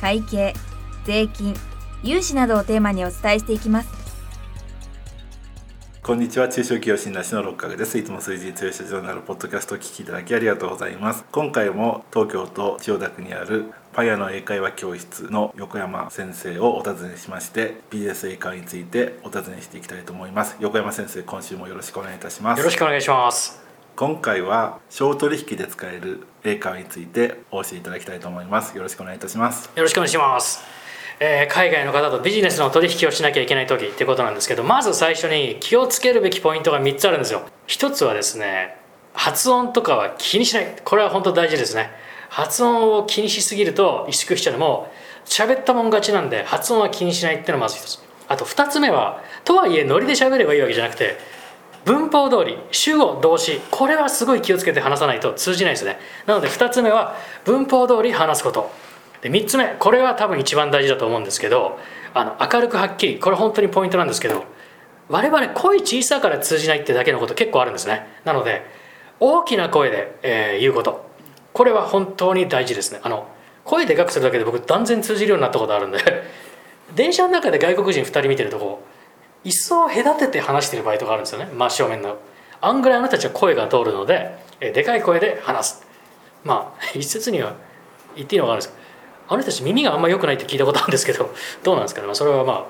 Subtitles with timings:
[0.00, 0.54] 会計
[1.04, 1.54] 税金
[2.02, 4.06] 融資などをテーマにお伝えしていきます。
[6.02, 6.48] こんにちは。
[6.48, 7.98] 中小企業診断士の六角です。
[7.98, 11.24] いつも数字に強い社長になるポッドキャストを聞きいただきありがとうございます。
[11.32, 20.56] 今回も東京都千代田区にあるパヤの英会話教室の横山先生をお尋ねしましてビジネス英会話についてお尋ねしていきたいと思います。
[20.60, 22.60] 横山先生今週もよろしくお願いいたします。
[22.60, 23.65] よろしくお願いします
[23.96, 28.76] 今回は小取引で使える英会話についてお教えいただきたいと思います。
[28.76, 29.70] よろしくお願いいたします。
[29.74, 30.62] よろしくお願いします。
[31.18, 37.48] えー、海外の方とビジネスの取引をしなきゃいけない時ってことなんですけどまず最初に気をつけるべきポイントが3つあるんですよ。
[37.68, 38.76] 1つはですね
[39.14, 40.76] 発音とかは気にしない。
[40.84, 41.88] これは本当大事ですね。
[42.28, 44.92] 発音を気にしすぎると萎縮しちゃうのも
[45.24, 47.98] 喋ったもん勝ちなんで発音は気にしないっていうのがまず1つ。
[48.28, 51.16] あと2つ目はとはいえノリで喋ればいいわけじゃなくて
[51.86, 55.98] 文法通り主語動詞これはすごい気をつけて話さないと通じないですね。
[56.26, 58.70] なので2つ目は文法通り話すこと。
[59.22, 61.78] で3つ目これは多分一番大事だと思うんですけど
[62.12, 64.44] あの明るくはっきりこれ本当にポイントなんですけど
[65.08, 68.06] 我々声小さから通じないってだけのこと結構あるんですね。
[68.24, 68.66] なので
[69.20, 71.06] 大きな声で、えー、言うこと。
[71.52, 73.00] これは本当に大事ですね。
[73.04, 73.28] あの
[73.64, 75.98] 声でかくするだけで僕断然通じるようになったことあるんで。
[76.94, 78.95] 電車の中で外国人2人見てるとこう
[79.46, 81.48] 椅子を隔てて話してる場合とかあるんですよね。
[81.54, 82.18] 真正面の。
[82.60, 85.86] あんぐらいあなたたちは声が通るのでえでかい声で話す。
[86.44, 87.54] まあ 一説には
[88.16, 88.74] 言っていいのがあるんです。
[88.74, 88.86] けど
[89.28, 91.30] あの人たち耳があんま良くないって聞いたことあるんですけど
[91.62, 92.66] どうなんですかね、まあ、それはま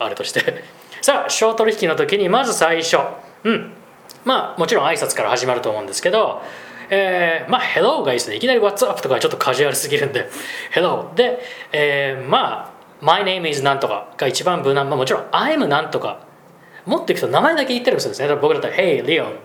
[0.00, 0.64] ああれとして。
[1.00, 2.98] さあ小取引の時にまず最初。
[3.44, 3.72] うん。
[4.24, 6.42] まあもちろん挨拶から始まると思うんですけど
[6.88, 8.36] えー、まあ、Hello がいいですね。
[8.36, 10.28] いきなり What's up とかちょっとカジュアルすぎるんで、
[10.72, 11.14] Hello。
[11.14, 11.40] で、
[11.72, 12.75] えー、まあ、
[13.06, 16.26] My name is なんとかが一番無難、まあ、もちろん I'm なんとか。
[16.86, 18.34] もっといくと名前だけ言ったりするんですね。
[18.34, 19.36] 僕だったら Hey Leon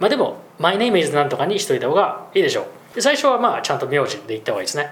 [0.00, 2.66] まあでも My name is なんとかにしといた方がいいでしょ
[2.96, 3.02] う。
[3.02, 4.88] 最初はまあちゃんと名字で言った方がいいですね。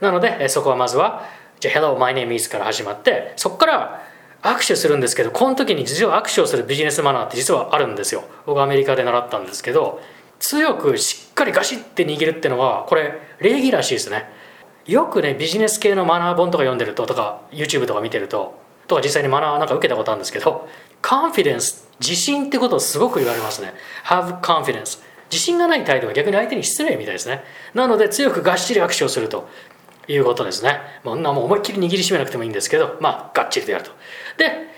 [0.00, 1.24] なのでそこはまずは
[1.58, 4.02] じゃあ Hello my name is から始まってそこから
[4.42, 8.24] 握手するんですけどこの時に実は握手をするビジネスマナーって実はあるんですよ。
[8.44, 10.02] 僕アメリカで習ったんですけど
[10.38, 14.28] 強くしっかりガシッて握るっていうのはこれ礼儀らしいですね。
[14.86, 20.68] よくねビジネス系のマナー本とか読んでるととか YouTube とか見てるととか実際にマナーなんか受けたことあるんですけど
[21.00, 23.72] カンフィデンス自信ってことをすごく言われますね。
[24.04, 27.42] have confidence 自信がない態度は逆に相手に失礼みたいですね。
[27.72, 29.48] なので強くがっしり握手をすると
[30.06, 30.80] いうことですね。
[31.02, 33.90] もう思いっきり握りしめなくてもいいんですけどまあがっちりとやると。
[34.36, 34.68] で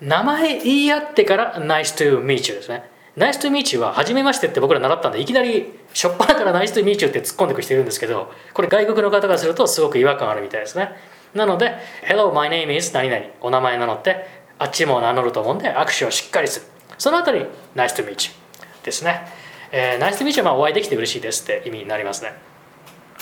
[0.00, 2.90] 名前言い合ってから Nice to meet you ですね。
[3.16, 10.90] ナイストゥミーチューは初めましてって僕ら習ったんでいきなりしょっぱなからナイストゥミーチューって突っ込んでく人いるんですけどこれ外国の方がするとすごく違和感あるみたいですね。
[11.32, 11.74] なので
[12.08, 13.22] Hello my name is 何々。
[13.40, 14.26] お名前名乗って
[14.58, 16.66] あっちも名乗ると思うんで握手をしっかりする。
[16.98, 19.26] そのあたり「ナイストゥミーチュですね、
[19.70, 22.34] えー、Nice to meet you はまあお会いできて嬉しいですって意味になりますね。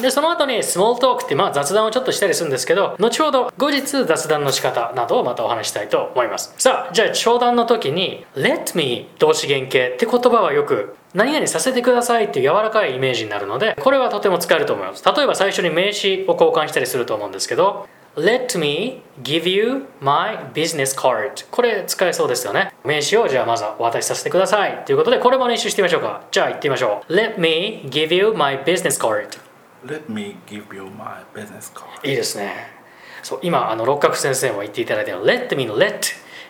[0.01, 6.55] でその後にスモールトークってまあ雑談をちょっとしたりするんですけど後ほど後日雑談の仕方などをまたお話したいと思います。
[6.59, 15.05] さあじゃあ商談の時に Let me 動詞原形って言葉はよく何々させてくださいっていう柔らかいイメージになるのでこれはとても使えると思います。
[15.05, 17.87] 例えば最初に名詞を交換したりすると思うんですけど
[18.17, 22.75] Let me give you my business card これ使えそうですよね。
[22.85, 26.23] 名詞をじゃあまずはお渡しさせてくださいということでこれも練習してみましょうか。
[26.31, 27.15] じゃあ行ってみましょう。
[27.15, 29.29] Let me give you my business card
[29.85, 32.69] Let me give you my business card いいですね
[33.23, 36.01] そう今あの六角先生も言っていただいたように Let me の Let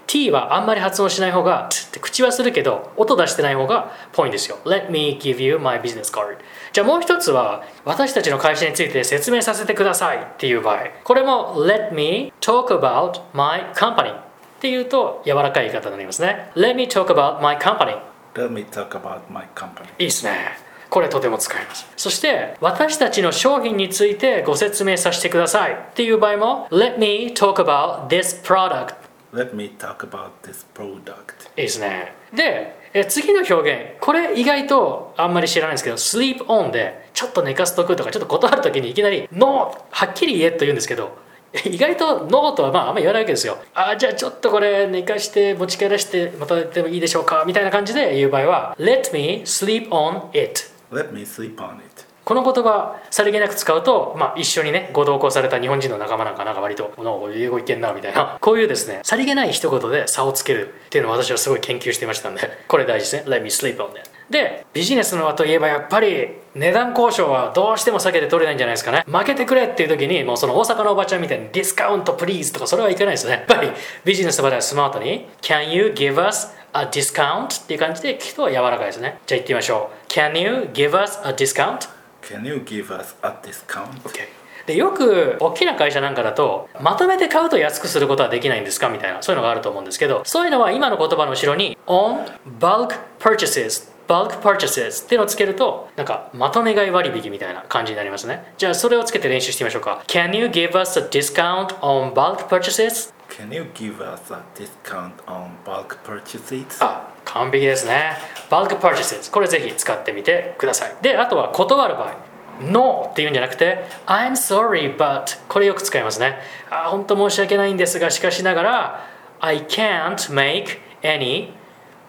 [0.06, 6.38] T はあんまり発音しない方がって口はするけど音出してない方がポイントですよ Let me give you my business card
[6.72, 14.20] じゃあもう一つは私たちの会社について説明させてくださいっていう場合これも Let me talk about my company っ
[14.60, 17.96] ていうと柔らかい言い方になりますね Let me talk about my company
[18.34, 20.58] Let me talk about my company いいですね
[20.92, 21.86] これとても使えます。
[21.96, 25.72] そして私たちの商品についてご説明させてください。
[25.72, 28.96] っていう場合も Let me talk about this product.
[29.32, 31.48] Let me talk about this product.
[31.56, 32.12] いいですね。
[32.34, 34.00] でえ次の表現。
[34.02, 41.16] これ意外とあんまり知らないんですけど sleep on でちょっと寝かすとくとかちょっと断る時にいきなり No はっきり言えと言うんですけど
[41.64, 43.56] 意外とノーとはまああんまり言わないわけですよ。
[43.72, 47.44] あじゃあちょっとこれ寝かして持ち帰らせてまたでもいいでしょうか？
[47.46, 52.04] みたいな感じで言う場合は Let me sleep on it Let me sleep on it.
[52.24, 58.38] この言葉さりげなく使うと、まあ、一緒にねご同行された日本人の仲間なんかなんか割と「お英語いけんな」みたいな。
[58.40, 63.36] こういうですねさりげない一言で差をつけるっていうのを私はすごい研究してましたんでこれ大事ですね。
[63.36, 64.11] Let me sleep on it.
[64.32, 73.70] でビジネスの輪といえばやっぱり値段交渉はどうしても避けて取れないんじゃないですかね負けてくれっていう時にもうその大阪のおばちゃんみたいにディスカウントプリーズとかそれはいけないですねやっぱり
[74.04, 77.62] ビジネスの場ではスマートに Can you give us a discount?
[77.62, 81.88] っていう感じで聞くと柔らかいですねじゃあ言ってみましょう Can you give us a discount?
[82.22, 84.00] Can you give us a discount?
[84.02, 92.24] OK でよく大きな会社なんかだとまとめて買うと安くすることはできないんですかみたいなそういうのがあると思うんですけどそういうのは今の言葉の後ろに on
[92.60, 103.14] bulk purchases bulk purchases っていうのをつけるとなんかまとめ買い割引みたいな感じになりますねじゃあそれをつけて練習してみましょうか Can you give us a discount on bulk purchases?
[103.30, 106.84] Can you give us a discount on bulk purchases?
[106.84, 108.12] あ完璧ですね
[108.50, 116.36] bulk purchases これぜひ使ってみてくださいであとは断る場合 No っていうんじゃなくて I'm sorry but これよく使いますね
[116.70, 119.06] あ本当申し訳ないんですがしかしながら
[119.40, 121.54] I can't make any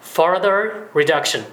[0.03, 1.45] further reduction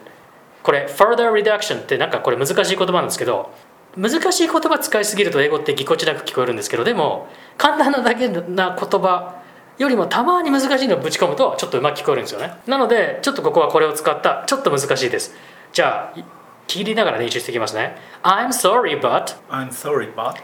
[0.62, 3.50] これ further reduction ってなんかこれ難しい言葉なんですけど
[3.96, 9.40] 難しい言葉使いすぎると英語ってぎこちなく聞こえるんですけどでも簡単なだけな言葉
[9.78, 12.52] よりもたまに難しいのをぶち込むとちょっとうまく聞こえるんですよね。
[12.66, 15.34] なのでちょっとここはこれを使ったちょっと難しいです。
[15.72, 16.20] じゃあ
[16.66, 17.96] 切りながら練習していきますね。
[18.22, 20.36] I'm sorry but I'm sorry, but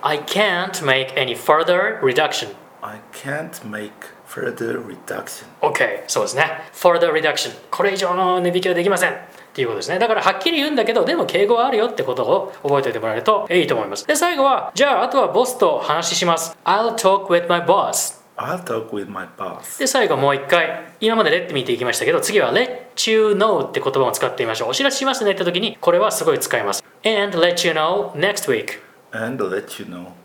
[0.00, 2.54] I can't make any further reduction.
[2.80, 3.90] I can't make
[4.28, 5.46] further reduction.
[5.60, 6.44] OK そうですね。
[6.72, 9.16] Further reduction これ以上の値引きはできません
[9.54, 10.00] っていうことですね。
[10.00, 14.04] だからはっきり言うんだけどでも敬語はあるよってことを覚えておいてもらえるといいと思います。
[14.04, 16.58] で最後はじゃああとはボスと話します。
[16.64, 18.20] I'll talk with my boss.
[18.36, 19.78] I'll talk with my boss.
[19.78, 24.70] で最後もう一回今まで「let 見ていきましたけど次は「let you know」って言葉を使ってみましょう。
[24.70, 26.82] お知らせしますねって時にこれはすごい使います。
[27.04, 28.80] And let you know next week.
[29.12, 30.23] And let you know.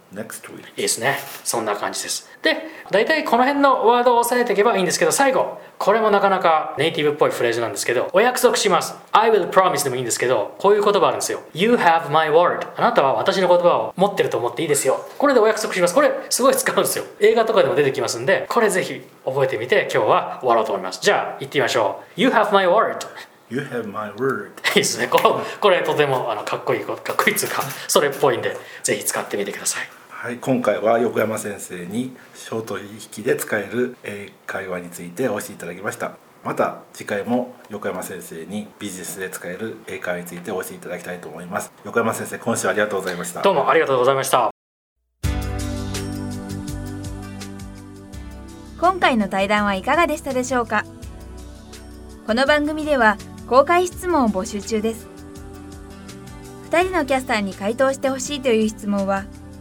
[0.76, 1.18] いいですね。
[1.44, 2.28] そんな感じです。
[2.42, 2.58] で
[2.90, 5.60] 大体この辺のワードを押さえていけばいいんですけど最後。
[5.78, 8.96] これもなかなかネイティブっぽいフレーズなんですけどお約束します。
[9.12, 11.42] I will promise でもいいんですけどこういう言葉あるんですよ。
[11.54, 15.06] You have my word あなたは私の言葉を持ってると思っていいですよ。
[15.18, 15.94] これでお約束します。
[15.94, 17.06] これすごい使うんですよ。
[17.20, 21.00] 映画とかでも出てきますんでこれぜひ覚えてみて今日は終わろうと思います。
[21.02, 22.22] じゃあ言ってみましょう。
[22.22, 22.98] You have my word
[23.50, 24.52] You have my word.
[24.70, 25.08] いいですね。
[25.08, 25.24] これ
[25.60, 32.84] これとてもあのかっこいいことかっこいいっていうかそれっぽいんでぜひ使ってみてくださいはい、今回は横山先生に小取
[33.18, 36.12] 引で使える英会話についてお教えいただきました。
[36.44, 41.72] また次回も横山先生にビジネスで使える英会話についてお教えいただきたいと思います。
[41.86, 43.42] 横山先生今週はありがとうございました。
[43.42, 44.52] どうもありがとうございました。
[48.78, 50.84] 今回の対談はいかがでしたでしょうか？
[52.28, 53.18] この番組では
[53.48, 55.08] 公開質問を募集中です。
[56.72, 59.24] 2人のキャスターに回答してほしいという質問は